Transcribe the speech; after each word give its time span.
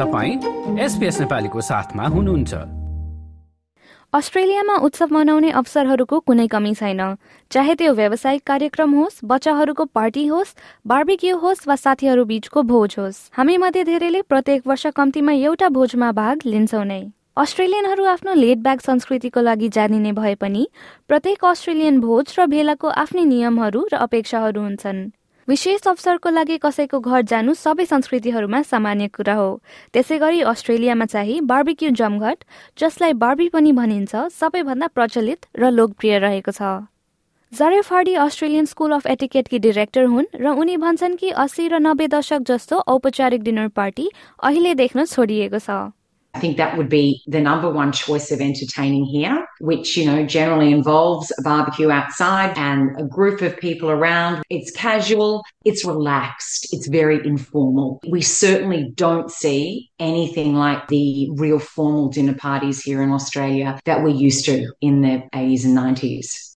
तपाईँ 0.00 0.78
एसपिएस 0.80 1.20
नेपालीको 1.20 1.60
साथमा 1.60 2.04
हुनुहुन्छ। 2.08 2.54
अस्ट्रेलियामा 4.12 4.76
उत्सव 4.76 5.08
मनाउने 5.12 5.50
अवसरहरूको 5.50 6.18
कुनै 6.20 6.46
कमी 6.46 6.72
छैन। 6.74 7.02
चाहे 7.50 7.74
त्यो 7.74 7.92
व्यावसायिक 7.94 8.42
कार्यक्रम 8.46 8.90
होस् 8.94 9.20
बच्चाहरूको 9.24 9.84
पार्टी 9.94 10.26
होस् 10.26 10.56
बार्बिक्यू 10.86 11.36
होस् 11.36 11.68
वा 11.68 11.76
साथीहरू 11.76 12.24
बीचको 12.24 12.62
भोज 12.62 12.96
होस् 12.98 13.20
हामी 13.36 13.56
मध्ये 13.56 13.84
धेरैले 13.84 14.22
प्रत्येक 14.22 14.66
वर्ष 14.66 14.86
कम्तीमा 14.96 15.32
एउटा 15.32 15.68
भोजमा 15.68 16.10
भाग 16.12 16.36
लिन्छौ 16.46 16.82
नै। 16.82 17.02
अस्ट्रेलियनहरू 17.36 18.04
आफ्नो 18.04 18.34
लेट 18.34 18.58
ब्याग 18.58 18.80
संस्कृतिको 18.80 19.40
लागि 19.40 19.68
जानिने 19.68 20.12
भए 20.12 20.34
पनि 20.34 20.66
प्रत्येक 21.08 21.44
अस्ट्रेलियन 21.44 22.00
भोज 22.00 22.34
र 22.38 22.46
भेलाको 22.46 22.88
आफ्नै 22.88 23.24
नियमहरू 23.24 23.86
र 23.92 23.94
अपेक्षाहरू 24.00 24.60
हुन्छन्। 24.60 25.00
विशेष 25.50 25.86
अवसरको 25.88 26.30
लागि 26.30 26.56
कसैको 26.62 26.98
घर 27.00 27.22
जानु 27.30 27.54
सबै 27.54 27.84
संस्कृतिहरूमा 27.84 28.60
सामान्य 28.64 29.08
कुरा 29.10 29.34
हो। 29.34 29.48
त्यसै 29.94 30.18
गरी 30.18 30.40
अस्ट्रेलियामा 30.46 31.06
चाहिँ 31.06 31.40
बार्बिक्यू 31.42 31.90
जमघट 32.00 32.44
जसलाई 32.78 33.12
बार्बी 33.18 33.48
पनि 33.50 33.72
भनिन्छ 33.74 34.22
सबैभन्दा 34.30 34.86
प्रचलित 34.94 35.50
र 35.58 35.70
लोकप्रिय 35.72 36.18
रहेको 36.20 36.52
छ। 36.54 36.62
जरे 37.52 37.80
फाडी 37.82 38.14
अस्ट्रेलियन 38.22 38.64
स्कुल 38.70 38.92
अफ 38.92 39.06
एटिकेटकी 39.10 39.58
डिरेक्टर 39.58 40.04
हुन् 40.06 40.32
र 40.38 40.54
उनी 40.54 40.76
भन्छन् 40.78 41.16
कि 41.18 41.30
अस्सी 41.44 41.66
र 41.68 41.82
नब्बे 41.82 42.06
दशक 42.08 42.46
जस्तो 42.46 42.76
औपचारिक 42.94 43.42
डिनर 43.42 43.68
पार्टी 43.74 44.06
अहिले 44.38 44.74
देख्न 44.76 45.04
छोडिएको 45.04 45.58
छ। 45.58 45.90
I 46.34 46.38
think 46.38 46.56
that 46.58 46.76
would 46.76 46.88
be 46.88 47.22
the 47.26 47.40
number 47.40 47.68
one 47.68 47.92
choice 47.92 48.30
of 48.30 48.40
entertaining 48.40 49.04
here, 49.04 49.46
which, 49.60 49.96
you 49.96 50.06
know, 50.06 50.24
generally 50.24 50.72
involves 50.72 51.32
a 51.38 51.42
barbecue 51.42 51.90
outside 51.90 52.56
and 52.56 52.98
a 53.00 53.04
group 53.04 53.42
of 53.42 53.56
people 53.58 53.90
around. 53.90 54.42
It's 54.48 54.70
casual, 54.70 55.42
it's 55.64 55.84
relaxed, 55.84 56.72
it's 56.72 56.86
very 56.86 57.18
informal. 57.26 58.00
We 58.08 58.22
certainly 58.22 58.92
don't 58.94 59.30
see 59.30 59.90
anything 59.98 60.54
like 60.54 60.86
the 60.88 61.30
real 61.32 61.58
formal 61.58 62.08
dinner 62.08 62.34
parties 62.34 62.80
here 62.80 63.02
in 63.02 63.10
Australia 63.10 63.80
that 63.84 64.02
we're 64.02 64.20
used 64.28 64.44
to 64.44 64.72
in 64.80 65.02
the 65.02 65.22
80s 65.34 65.64
and 65.64 65.76
90s. 65.76 66.50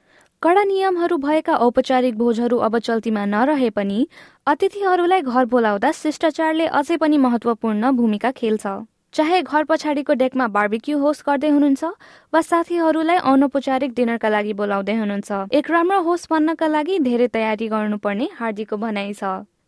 कडा 0.43 0.63
नियमहरू 0.65 1.17
भएका 1.23 1.55
औपचारिक 1.65 2.17
भोजहरू 2.19 2.59
अब 2.67 2.79
चल्तीमा 2.87 3.25
नरहे 3.33 3.69
पनि 3.79 4.07
अतिथिहरूलाई 4.53 5.21
घर 5.21 5.45
बोलाउँदा 5.55 5.91
शिष्टाचारले 5.99 6.67
अझै 6.79 6.97
पनि 7.03 7.17
महत्वपूर्ण 7.25 7.91
भूमिका 7.99 8.31
खेल्छ 8.39 8.73
चाहे 9.15 9.41
घर 9.43 9.65
पछाडिको 9.65 10.15
डेकमा 10.15 10.47
बार्बिक्यू 10.49 10.99
होस्ट 10.99 11.25
गर्दै 11.27 11.49
हुनुहुन्छ 11.51 11.85
वा 12.33 12.41
साथीहरूलाई 12.49 13.17
अनौपचारिक 13.31 13.95
डिनरका 13.95 14.29
लागि 14.29 14.53
बोलाउँदै 14.61 14.95
हुनुहुन्छ 14.95 15.39
एक 15.53 15.71
राम्रो 15.71 16.01
होस्ट 16.09 16.31
बन्नका 16.31 16.67
लागि 16.67 16.99
धेरै 17.07 17.27
तयारी 17.37 17.69
गर्नुपर्ने 17.69 18.29
हार्दिकको 18.39 18.77
भनाइ 18.77 19.13
छ। 19.15 19.23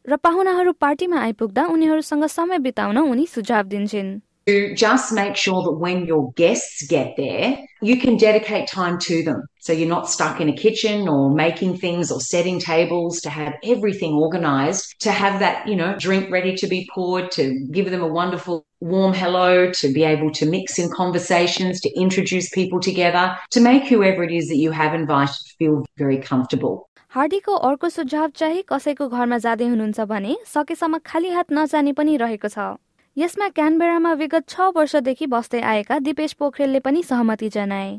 र 0.04 0.16
पाहुनाहरू 0.18 0.72
पार्टीमा 0.78 1.18
आइपुग्दा 1.20 1.64
उनीहरूसँग 1.74 2.24
समय 2.30 2.58
बिताउन 2.66 2.98
उनी 2.98 3.26
सुझाव 3.34 3.64
दिन्छन्। 3.72 4.10
to 4.47 4.73
just 4.75 5.11
make 5.11 5.36
sure 5.36 5.61
that 5.63 5.73
when 5.73 6.05
your 6.05 6.31
guests 6.33 6.88
get 6.88 7.16
there, 7.17 7.58
you 7.81 8.00
can 8.00 8.16
dedicate 8.16 8.67
time 8.67 8.97
to 9.00 9.22
them. 9.22 9.44
So 9.59 9.73
you're 9.73 9.89
not 9.89 10.09
stuck 10.09 10.39
in 10.39 10.47
a 10.47 10.55
kitchen 10.55 11.09
or 11.09 11.30
making 11.30 11.77
things 11.80 12.09
or 12.09 12.22
setting 12.22 12.58
tables 12.58 13.19
to 13.22 13.30
have 13.30 13.55
everything 13.66 14.13
organized, 14.13 14.95
to 15.02 15.11
have 15.11 15.41
that, 15.41 15.67
you 15.67 15.75
know, 15.75 15.95
drink 16.00 16.31
ready 16.31 16.55
to 16.55 16.67
be 16.67 16.88
poured, 16.95 17.30
to 17.31 17.67
give 17.72 17.91
them 17.91 18.02
a 18.02 18.08
wonderful 18.08 18.66
warm 18.80 19.13
hello, 19.13 19.69
to 19.72 19.91
be 19.91 20.05
able 20.05 20.31
to 20.31 20.45
mix 20.45 20.80
in 20.80 20.89
conversations, 20.91 21.81
to 21.81 21.89
introduce 22.00 22.50
people 22.50 22.80
together, 22.80 23.38
to 23.52 23.59
make 23.59 23.83
whoever 23.83 24.23
it 24.23 24.31
is 24.31 24.47
that 24.47 24.55
you 24.55 24.72
have 24.72 24.94
invited 24.94 25.36
feel 25.59 25.86
very 25.97 26.17
comfortable. 26.17 26.88
हार्डीको 27.11 27.53
अर्को 27.67 27.89
सुझाव 27.89 28.30
चाहिँ 28.36 28.63
कसैको 28.69 29.08
घरमा 29.09 29.38
जाँदै 29.44 29.67
हुनुहुन्छ 29.67 30.00
भने 30.09 30.36
सकेसम्म 30.47 30.97
खाली 31.05 31.30
हात 31.36 31.52
नजाने 31.52 31.94
पनि 32.00 32.17
रहेको 32.23 32.47
छ 32.47 32.75
यसमा 33.16 33.48
क्यानबेरामा 33.48 34.12
विगत 34.12 34.44
छ 34.48 34.66
वर्षदेखि 34.77 35.27
बस्दै 35.27 35.60
आएका 35.70 35.98
दिपेश 35.98 36.32
पोखरेलले 36.32 36.80
पनि 36.80 37.02
सहमति 37.02 37.48
जनाए। 37.48 37.91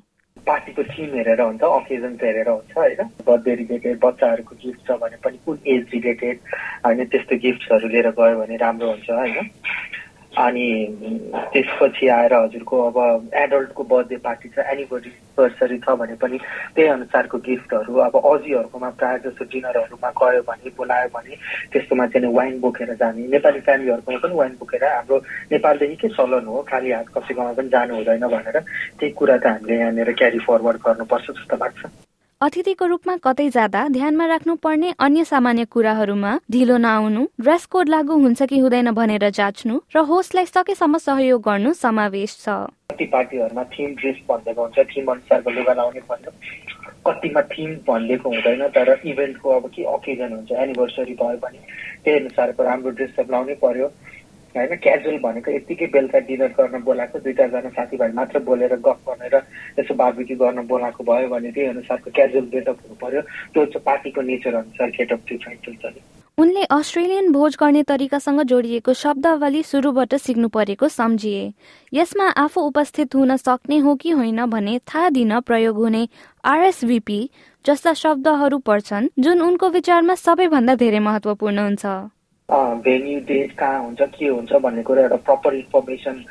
पार्टीको 0.47 0.83
थिम 0.83 1.13
हेरेर 1.15 1.41
हुन्छ 1.41 1.63
अकेजन 1.63 2.15
हेरेर 2.23 2.49
हुन्छ 2.49 2.77
होइन? 2.77 3.01
बर्थडे 3.27 3.55
रिलेटेड 3.55 3.99
बच्चाहरूको 4.05 4.55
गिफ्ट 4.63 4.87
छ 4.87 4.97
भने 5.03 5.17
पनि 5.23 5.37
कुन 5.45 5.59
एज 5.67 5.85
रिलेटेड 5.93 6.39
होइन? 6.85 7.05
त्यस्तो 7.05 7.37
गिफ्टहरू 7.45 7.87
लिएर 7.87 8.09
गयो 8.17 8.39
भने 8.41 8.57
राम्रो 8.57 8.89
हुन्छ 8.89 9.09
होइन? 9.09 9.37
अनि 10.37 10.67
त्यसपछि 11.53 12.07
आएर 12.09 12.33
हजुरको 12.33 12.77
अब 12.89 13.29
एडल्टको 13.37 13.83
बर्थडे 13.83 14.17
पार्टी 14.23 14.49
छ 14.49 14.65
एनिभर्सरी 14.73 15.77
छ 15.77 15.89
भने 15.99 16.15
पनि 16.21 16.37
त्यही 16.75 16.87
अनुसारको 16.89 17.37
गिफ्टहरू 17.47 17.93
अब 18.05 18.15
अजीहरूकोमा 18.17 18.89
प्रायः 18.97 19.17
जस्तो 19.25 19.45
डिनरहरूमा 19.53 20.09
गयो 20.21 20.41
भने 20.49 20.69
बोलायो 20.77 21.09
भने 21.13 21.35
त्यस्तोमा 21.73 22.07
चाहिँ 22.07 22.33
वाइन 22.35 22.59
बोकेर 22.59 22.93
जाने। 22.93 23.27
नेपाली 23.29 23.59
फ्यामिलीहरूकोमा 23.59 24.17
पनि 24.23 24.35
वाइन 24.35 24.53
बोकेर 24.59 24.85
हाम्रो 24.85 25.17
नेपालदेखि 25.51 25.95
के 26.01 26.09
चलन 26.17 26.45
हो 26.45 26.61
खाली 26.69 26.91
हात 26.91 27.07
कसैकोमा 27.17 27.53
पनि 27.53 27.69
जानु 27.69 27.95
हुँदैन 27.95 28.27
भनेर 28.27 28.59
त्यही 28.99 29.11
कुरा 29.13 29.37
त 29.37 29.45
हामीले 29.45 29.79
यहाँनिर 29.79 30.11
क्यारी 30.17 30.39
फरवर्ड 30.47 30.77
गर्नुपर्छ 30.87 31.29
जस्तो 31.29 31.57
लाग्छ। 31.61 31.85
अतिथिको 32.43 32.85
रूपमा 32.85 33.13
कतै 33.23 33.43
जाँदा 33.55 33.81
ध्यानमा 33.89 34.25
राख्नुपर्ने 34.27 34.89
अन्य 34.99 35.23
सामान्य 35.25 35.65
कुराहरूमा 35.73 36.31
ढिलो 36.51 36.77
नआउनु 36.77 37.21
ड्रेस 37.39 37.65
कोड 37.71 37.89
लागू 37.89 38.17
हुन्छ 38.23 38.43
कि 38.51 38.57
हुँदैन 38.59 38.91
भनेर 38.91 39.29
जाँच्नु 39.37 39.79
र 39.95 40.03
होस्टलाई 40.09 40.45
सकेसम्म 40.51 40.97
सहयोग 41.05 41.41
गर्नु 41.41 41.71
समावेश 41.79 42.35
छ। 42.43 42.67
कति 42.91 43.05
पार्टीहरूमा 43.15 43.63
थिम 43.71 43.95
ड्रेस 43.95 44.19
भनिदिएको 44.27 44.61
हुन्छ 44.61 44.79
थिम 44.91 45.11
अनुसारको 45.11 45.49
लुगा 45.55 45.73
लाउने 45.79 46.01
भन्यो 46.11 46.31
कतिमा 47.07 47.41
थिम 47.53 47.71
भनिदिएको 47.87 48.29
हुँदैन 48.35 48.67
तर 48.75 48.91
इभेन्टको 49.07 49.47
अब 49.55 49.71
के 49.75 49.83
अकेजन 49.95 50.33
हुन्छ 50.35 50.51
एनिभर्सरी 50.67 51.15
भयो 51.23 51.39
भने 51.47 51.59
त्यही 52.03 52.19
अनुसारको 52.19 52.63
राम्रो 52.63 52.91
ड्रेसहरू 52.99 53.31
लाउनै 53.31 53.55
पर्यो। 53.63 53.87
होइन 54.55 54.75
क्याजुअल 54.83 55.17
भनेको 55.19 55.51
यत्तिकै 55.51 55.85
बेलुका 55.93 56.19
डिनर 56.29 56.51
गर्न 56.57 56.81
बोलाएको 56.83 57.19
दुई 57.19 57.33
चारजना 57.33 57.69
साथीभाइ 57.75 58.11
मात्र 58.13 58.39
बोलेर 58.47 58.75
गफ 58.85 58.99
गरेर 59.09 59.35
यसो 59.79 59.93
बार्बिक्यू 59.95 60.37
गर्न 60.37 60.67
बोलाएको 60.67 61.03
भयो 61.03 61.27
भने 61.29 61.51
त्यही 61.51 61.67
अनुसारको 61.69 62.11
क्याजुअल 62.15 62.45
गेटअप 62.53 62.77
हुनु 62.83 62.95
पर्यो। 63.01 63.21
त्यो 63.53 63.65
चाहिँ 63.65 63.83
पार्टीको 63.85 64.21
नेचर 64.21 64.55
अनुसार 64.55 64.89
गेटअप 64.97 65.21
चाहिँ 65.29 65.41
चाहिन्छ 65.45 66.11
उनले 66.37 66.63
अस्ट्रेलियन 66.71 67.31
भोज 67.31 67.55
गर्ने 67.59 67.81
तरिकासँग 67.83 68.41
जोडिएको 68.51 68.93
शब्दावली 68.93 69.61
सुरुबाट 69.63 70.15
सिक्नु 70.17 70.47
परेको 70.49 70.87
सम्झिए। 70.89 71.43
यसमा 71.93 72.29
आफू 72.43 72.61
उपस्थित 72.61 73.15
हुन 73.15 73.35
सक्ने 73.37 73.77
हो 73.77 73.95
कि 73.95 74.09
होइन 74.11 74.45
भने 74.45 74.79
थाहा 74.89 75.09
दिन 75.09 75.39
प्रयोग 75.39 75.77
हुने 75.77 76.07
आरएसभिपी 76.43 77.19
जस्ता 77.65 77.93
शब्दहरू 77.93 78.57
पर्छन् 78.65 79.07
जुन 79.19 79.41
उनको 79.41 79.69
विचारमा 79.69 80.15
सबैभन्दा 80.15 80.75
धेरै 80.75 80.99
महत्वपूर्ण 81.01 81.59
हुन्छ। 81.59 81.85
भेन्यू 82.51 83.19
डेट 83.27 83.51
कहाँ 83.57 83.83
हुन्छ 83.83 84.01
के 84.01 84.27
हुन्छ 84.27 84.53
भन्ने 84.63 84.81
कुरा 84.83 85.01
एउटा 85.01 85.15
proper 85.15 85.53
information 85.55 86.23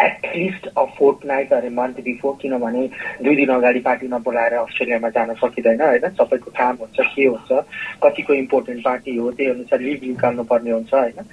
at least 0.00 0.66
a 0.66 0.84
fortnight 1.26 1.52
or a 1.52 1.68
month 1.70 2.00
before 2.04 2.36
किनभने 2.42 2.86
दुई 3.22 3.36
दिन 3.36 3.48
अगाडि 3.54 3.80
पार्टी 3.80 4.08
नबोलाएर 4.08 4.54
अस्ट्रेलियामा 4.54 5.08
जान 5.08 5.34
सकिँदैन 5.34 5.80
होइन? 5.80 6.08
सबैको 6.18 6.50
काम 6.58 6.76
हुन्छ 6.80 7.00
के 7.14 7.24
हुन्छ 7.24 7.62
कतिको 8.02 8.34
इम्पोर्टेन्ट 8.34 8.84
पार्टी 8.84 9.16
हो 9.16 9.30
त्यही 9.30 9.50
अनुसार 9.50 9.80
लिभ 9.80 10.04
निकाल्नु 10.04 10.44
पर्ने 10.50 10.70
हुन्छ 10.70 10.94
होइन? 10.94 11.24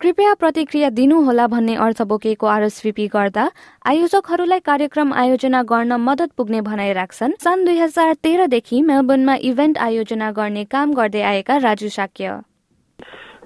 कृपया 0.00 0.34
प्रतिक्रिया 0.34 0.88
दिनुहोला 0.90 1.46
भन्ने 1.46 1.74
अर्थ 1.84 2.02
बोकेको 2.10 2.46
आरएसभिपी 2.46 3.06
गर्दा 3.14 3.50
आयोजकहरूलाई 3.86 4.60
कार्यक्रम 4.66 5.12
आयोजना 5.22 5.62
गर्न 5.70 5.92
मद्दत 6.00 6.30
पुग्ने 6.36 6.60
भनाइ 6.66 6.92
राख्छन्। 6.92 7.32
सन् 7.44 7.64
दुई 7.64 7.78
हजार 7.78 8.14
तेह्रदेखि 8.22 8.82
मेलबर्नमा 8.82 9.34
इभेन्ट 9.50 9.78
आयोजना 9.88 10.30
गर्ने 10.32 10.64
काम 10.74 10.94
गर्दै 10.94 11.22
आएका 11.32 11.56
राजु 11.66 11.88
साक्य 11.98 12.38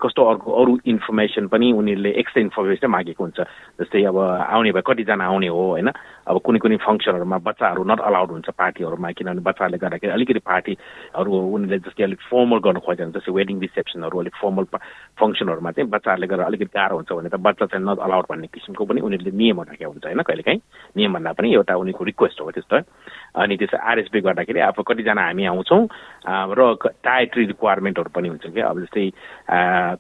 कस्तो 0.03 0.23
अर्को 0.23 0.49
अरू 0.53 0.73
इन्फर्मेसन 0.87 1.47
पनि 1.47 1.73
उनीहरूले 1.73 2.11
एक्स्ट्रा 2.21 2.43
इन्फर्मेसन 2.43 2.87
मागेको 2.91 3.25
हुन्छ। 3.25 3.41
जस्तै 3.81 4.03
अब 4.05 4.19
आउने 4.19 4.73
भए 4.73 4.83
कतिजना 4.83 5.25
आउने 5.25 5.49
हो 5.49 5.63
होइन? 5.73 5.89
अब 6.23 6.37
कुनै 6.43 6.59
कुनै 6.59 6.77
फङ्सनहरूमा 6.83 7.39
बच्चाहरू 7.39 7.83
नट 7.83 8.01
अलाउड 8.01 8.31
हुन्छ 8.31 8.49
पार्टीहरूमा 8.55 9.11
किनभने 9.19 9.43
बच्चाहरूले 9.43 9.79
गर्दाखेरि 9.79 10.13
अलिकति 10.13 10.43
पार्टीहरू 10.43 11.31
उनीहरूले 11.31 11.79
जस्तै 11.87 12.03
अलिक 12.05 12.21
फर्मल 12.31 12.59
गर्नु 12.67 12.81
खोजेन 12.87 13.11
जस्तै 13.15 13.33
वेडिङ 13.33 13.57
रिसेप्सनहरू 13.61 14.19
अलिक 14.19 14.35
फर्मल 14.43 14.65
फङ्सनहरूमा 15.19 15.71
चाहिँ 15.71 15.91
बच्चाहरूले 15.91 16.27
गरेर 16.27 16.47
अलिकति 16.47 16.75
गाह्रो 16.79 16.97
हुन्छ 16.97 17.13
भने 17.13 17.29
त 17.29 17.37
बच्चा 17.43 17.67
चाहिँ 17.67 17.85
नट 17.87 17.99
अलाउड 17.99 18.27
भन्ने 18.31 18.47
किसिमको 18.55 18.85
पनि 18.87 19.01
उनीहरूले 19.03 19.33
नियमहरू 19.35 19.71
राखेको 19.71 19.91
हुन्छ 19.91 20.07
होइन 20.07 20.23
कहिलेकाहीँ? 20.23 20.61
नियम 20.97 21.13
भन्दा 21.15 21.33
पनि 21.39 21.49
एउटा 21.55 21.75
उनीहरूको 21.75 22.05
रिक्वेस्ट 22.05 22.41
हो 22.41 22.51
त्यस्तो। 22.51 22.79
अनि 23.43 23.57
त्यसो 23.57 23.77
आरएसपी 23.83 24.21
गर्दाखेरि 24.21 24.61
अब 24.63 24.79
कतिजना 24.87 25.23
हामी 25.27 25.45
आउँछौँ 25.47 25.83
र 26.27 26.61
डायट्री 27.05 27.45
रिक्वायरमेन्टहरू 27.47 28.11
पनि 28.15 28.29
हुन्छ 28.29 28.47
क्या। 28.55 28.67
अब 28.69 28.81
जस्तै 28.81 29.11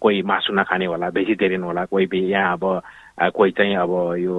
कोही 0.00 0.22
मासु 0.22 0.52
नखाने 0.54 0.86
होला 0.86 1.10
भेजिटेरियन 1.10 1.62
होला 1.62 1.84
कोही 1.90 2.06
यहाँ 2.30 2.52
अब 2.56 2.82
कोही 3.34 3.50
चाहिँ 3.52 3.74
अब 3.76 3.92
यो 4.19 4.36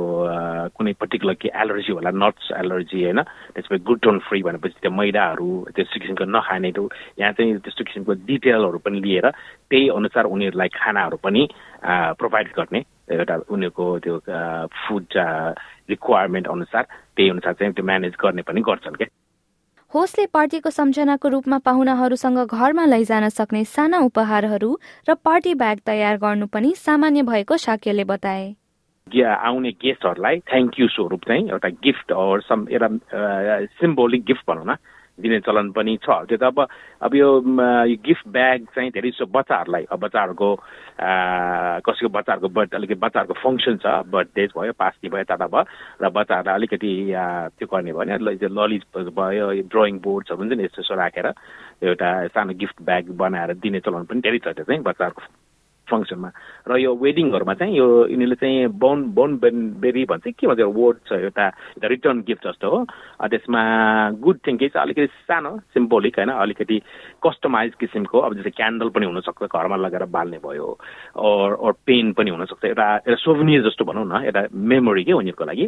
कुनै 0.75 0.94
पर्टिकुलर 1.00 1.33
के 1.41 1.50
एलर्जी 1.56 1.91
होला 1.94 2.12
नट्स 2.12 2.51
एलर्जी 2.57 3.03
होइन? 3.03 3.21
त्यसपछि 3.53 3.83
ग्लुटोन 3.85 4.19
फ्री 4.27 4.41
भनेपछि 4.44 4.80
त्यो 4.81 4.91
मैदाहरू 4.91 5.50
त्यस्तो 5.75 6.00
किसिमको 6.00 6.25
नखाने 6.25 6.71
यहाँ 7.19 7.31
चाहिँ 7.38 7.57
त्यस्तो 7.62 7.83
किसिमको 7.83 8.13
डिटेलहरू 8.27 8.77
पनि 8.81 9.00
लिएर 9.01 9.30
त्यही 9.69 9.88
अनुसार 9.89 10.25
उनीहरूलाई 10.25 10.69
खानाहरू 10.74 11.18
पनि 11.24 11.47
प्रोभाइड 12.19 12.47
गर्ने 12.57 12.81
एउटा 13.13 13.35
उनीहरूको 13.53 13.85
त्यो 14.03 14.15
फुड 14.83 15.06
रिक्वायरमेन्ट 15.89 16.47
अनुसार 16.47 16.83
त्यही 17.15 17.30
अनुसार 17.30 17.53
चाहिँ 17.53 17.74
त्यो 17.74 17.85
म्यानेज 17.85 18.15
गर्ने 18.24 18.41
पनि 18.41 18.62
गर्छन् 18.62 18.97
क्या। 18.97 19.07
होस्टले 19.94 20.25
पार्टीको 20.34 20.69
सम्झनाको 20.69 21.30
रूपमा 21.30 21.57
पाहुनाहरूसँग 21.66 22.38
घरमा 22.50 22.86
लैजान 22.86 23.28
सक्ने 23.30 23.63
साना 23.63 23.98
उपहारहरू 24.10 24.69
र 25.10 25.13
पार्टी 25.22 25.54
ब्याग 25.54 25.80
तयार 25.86 26.18
गर्नु 26.18 26.45
पनि 26.50 26.74
सामान्य 26.78 27.22
भएको 27.22 27.57
साक्यले 27.57 28.04
बताए। 28.04 28.48
आउने 29.22 29.72
गेस्टहरूलाई 29.78 30.40
थ्याङ्क 30.50 30.80
यू 30.80 30.88
स्वरूप 30.88 31.22
चाहिँ 31.28 31.45
एउटा 31.50 31.69
गिफ्ट 31.86 32.13
सम 32.50 32.66
एउटा 32.74 32.90
सिम्बोलिक 33.78 34.24
गिफ्ट 34.25 34.50
भनौँ 34.50 34.66
न। 34.66 34.75
दिने 35.19 35.39
चलन 35.39 35.71
पनि 35.71 35.98
छ। 36.01 36.10
त्यो 36.25 36.38
त 36.38 36.44
अब 36.44 36.60
अब 37.01 37.15
यो 37.15 37.30
गिफ्ट 38.01 38.27
ब्याग 38.27 38.65
चाहिँ 38.74 38.89
धेरै 38.92 39.10
जस्तो 39.10 39.25
बच्चाहरूलाई 39.30 39.83
अब 39.92 40.00
बच्चाहरूको 40.00 40.50
कसैको 41.86 42.10
बच्चाहरूको 42.10 42.50
बर्थ 42.50 42.74
अलिकति 42.75 42.95
बच्चाहरूको 42.98 43.36
फङ्सन 43.44 43.77
छ 43.77 43.86
बर्थडे 44.10 44.48
भयो 44.57 44.74
पास्टी 44.74 45.10
भयो 45.10 45.24
टाटा 45.30 45.48
भयो 45.48 45.63
र 46.01 46.10
बच्चाहरूलाई 46.10 46.56
अलिकति 46.56 46.92
त्यो 47.57 47.68
गर्ने 47.68 47.94
भयो 47.94 48.18
भने 48.18 48.50
ललिज 48.50 48.83
भयो 49.13 49.51
ड्रइङ 49.69 50.00
बोर्ड्सहरू 50.01 50.39
हुन्छ 50.39 50.57
नि 50.57 50.63
यस्तो 50.63 50.81
यस्तो 50.81 50.95
राखेर 50.95 51.27
एउटा 51.83 52.09
सानो 52.33 52.54
गिफ्ट 52.57 52.81
ब्याग 52.81 53.13
बनाएर 53.18 53.54
दिने 53.62 53.80
चलन 53.86 54.09
पनि 54.09 54.21
धेरै 54.21 54.39
छ 54.39 54.57
त्यो 54.57 54.66
चाहिँ 54.66 54.81
बच्चाहरूको। 54.81 55.43
फङ्सनमा 55.89 56.30
र 56.68 56.77
यो 56.80 56.91
वेडिङहरूमा 56.95 57.53
चाहिँ 57.53 57.77
यो 57.77 57.88
यिनीहरूले 58.07 58.35
चाहिँ 58.35 58.68
बोन 58.77 59.38
बेन 59.44 59.57
बेरी 59.81 60.03
भन्छ 60.12 60.27
के 60.39 60.47
भन्छ 60.47 60.62
वर्ड 60.77 60.97
छ 61.07 61.12
एउटा 61.19 61.45
रिटर्न 61.83 62.21
गिफ्ट 62.27 62.47
जस्तो 62.47 62.69
हो। 62.69 62.80
त्यसमा 63.27 63.62
गुड 64.24 64.38
थिङ 64.47 64.57
के 64.57 64.69
छ 64.69 64.77
अलिकति 64.77 65.07
सानो 65.27 65.51
सिम्पोलिक 65.74 66.19
होइन 66.19 66.30
अलिकति 66.30 66.77
कस्टमाइज 67.25 67.74
किसिमको 67.80 68.19
अब 68.19 68.35
जस्तै 68.38 68.56
क्यान्डल 68.59 68.89
पनि 68.95 69.06
हुनसक्छ 69.06 69.44
घरमा 69.44 69.75
लगेर 69.75 70.06
बाल्ने 70.15 70.39
भयो 70.45 70.68
और 71.15 71.71
पेन 71.85 72.13
पनि 72.13 72.30
हुनसक्छ 72.31 72.65
एउटा 72.65 72.88
एउटा 72.95 73.21
सोभनियर 73.24 73.68
जस्तो 73.69 73.85
भनौँ 73.85 74.06
न 74.07 74.24
एउटा 74.25 74.47
मेमोरी 74.51 75.03
के 75.03 75.13
उनीहरूको 75.13 75.45
लागि। 75.45 75.68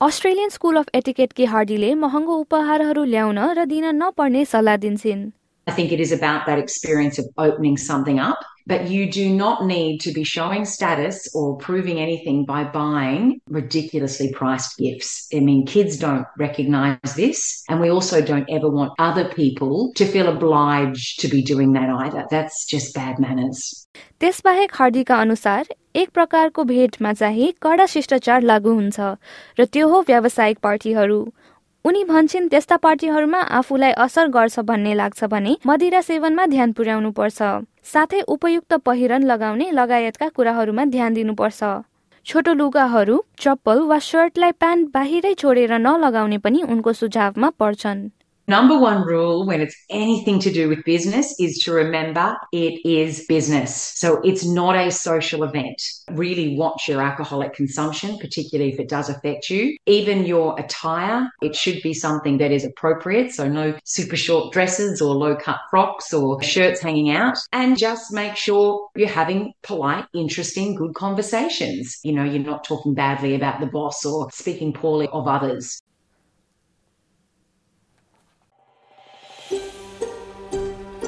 अस्ट्रेलियन 0.00 0.48
स्कुल 0.48 0.76
अफ 0.76 0.86
एटिकेटकी 0.94 1.44
हार्डीले 1.44 1.94
महँगो 1.94 2.34
उपहारहरू 2.36 3.04
ल्याउन 3.04 3.38
र 3.58 3.64
दिन 3.68 3.84
नपर्ने 3.96 4.44
सल्लाह 4.44 4.76
दिन्छन्। 4.76 5.22
I 5.70 5.72
think 5.72 5.92
it 5.92 6.00
is 6.00 6.12
about 6.12 6.46
that 6.46 6.58
experience 6.58 7.20
of 7.22 7.26
opening 7.48 7.76
something 7.76 8.18
up 8.18 8.40
But 8.70 8.88
you 8.88 9.10
do 9.10 9.28
not 9.30 9.64
need 9.66 10.00
to 10.02 10.12
be 10.12 10.22
showing 10.22 10.64
status 10.64 11.28
or 11.34 11.56
proving 11.56 11.98
anything 11.98 12.44
by 12.44 12.62
buying 12.62 13.40
ridiculously 13.48 14.32
priced 14.32 14.78
gifts. 14.78 15.28
I 15.34 15.40
mean, 15.40 15.66
kids 15.66 15.96
don't 15.96 16.26
recognize 16.38 17.14
this. 17.16 17.64
And 17.68 17.80
we 17.80 17.90
also 17.90 18.20
don't 18.20 18.48
ever 18.48 18.68
want 18.68 18.92
other 19.00 19.28
people 19.28 19.92
to 19.96 20.04
feel 20.04 20.28
obliged 20.28 21.18
to 21.20 21.28
be 21.28 21.42
doing 21.42 21.72
that 21.72 21.90
either. 21.90 22.24
That's 22.30 22.64
just 22.66 22.94
bad 22.94 23.18
manners. 23.18 23.86
त्यसबाहेक 24.20 24.74
हार्डीका 24.74 25.16
अनुसार 25.20 25.74
एक 25.96 26.10
प्रकारको 26.14 26.64
भेटमा 26.64 27.12
चाहिँ 27.12 27.52
कडा 27.62 27.86
शिष्टाचार 27.94 28.42
लागू 28.42 28.72
हुन्छ 28.74 29.00
र 29.58 29.64
त्यो 29.72 29.88
हो 29.88 30.00
व्यावसायिक 30.08 30.58
पार्टीहरू 30.62 31.20
उनी 31.84 32.02
भन्छन् 32.04 32.48
त्यस्ता 32.48 32.76
पार्टीहरूमा 32.76 33.38
आफूलाई 33.58 33.92
असर 34.04 34.26
गर्छ 34.28 34.60
भन्ने 34.68 34.92
लाग्छ 34.94 35.24
भने 35.32 35.56
मदिरा 35.66 36.00
सेवनमा 36.00 36.44
ध्यान 36.46 36.72
पुर्याउनु 36.72 37.10
पर्छ 37.10 37.38
साथै 37.92 38.20
उपयुक्त 38.28 38.74
पहिरन 38.84 39.22
लगाउने 39.24 39.70
लगायतका 39.72 40.28
कुराहरूमा 40.36 40.84
ध्यान 40.92 41.14
दिनुपर्छ। 41.14 41.60
छोटो 42.26 42.52
लुगाहरू 42.54 43.16
चप्पल 43.40 43.78
वा 43.88 43.98
सर्टलाई 44.04 44.52
प्यान्ट 44.60 44.92
बाहिरै 44.94 45.34
छोडेर 45.40 45.72
नलगाउने 45.80 46.38
पनि 46.44 46.62
उनको 46.68 46.92
सुझावमा 46.92 47.48
पर्छन्। 47.58 48.08
Number 48.50 48.76
one 48.76 49.02
rule 49.02 49.46
when 49.46 49.60
it's 49.60 49.76
anything 49.90 50.40
to 50.40 50.50
do 50.50 50.68
with 50.68 50.82
business 50.84 51.36
is 51.38 51.56
to 51.58 51.70
remember 51.70 52.36
it 52.52 52.84
is 52.84 53.24
business. 53.26 53.92
So 53.94 54.20
it's 54.22 54.44
not 54.44 54.74
a 54.74 54.90
social 54.90 55.44
event. 55.44 55.80
Really 56.10 56.56
watch 56.56 56.88
your 56.88 57.00
alcoholic 57.00 57.54
consumption, 57.54 58.18
particularly 58.18 58.72
if 58.72 58.80
it 58.80 58.88
does 58.88 59.08
affect 59.08 59.50
you. 59.50 59.76
Even 59.86 60.26
your 60.26 60.58
attire, 60.58 61.30
it 61.40 61.54
should 61.54 61.80
be 61.80 61.94
something 61.94 62.38
that 62.38 62.50
is 62.50 62.64
appropriate. 62.64 63.30
So 63.30 63.46
no 63.46 63.78
super 63.84 64.16
short 64.16 64.52
dresses 64.52 65.00
or 65.00 65.14
low 65.14 65.36
cut 65.36 65.60
frocks 65.70 66.12
or 66.12 66.42
shirts 66.42 66.80
hanging 66.80 67.10
out. 67.10 67.38
And 67.52 67.78
just 67.78 68.12
make 68.12 68.34
sure 68.34 68.88
you're 68.96 69.06
having 69.06 69.52
polite, 69.62 70.06
interesting, 70.12 70.74
good 70.74 70.94
conversations. 70.94 72.00
You 72.02 72.14
know, 72.14 72.24
you're 72.24 72.42
not 72.42 72.64
talking 72.64 72.94
badly 72.94 73.36
about 73.36 73.60
the 73.60 73.66
boss 73.66 74.04
or 74.04 74.28
speaking 74.32 74.72
poorly 74.72 75.06
of 75.12 75.28
others. 75.28 75.80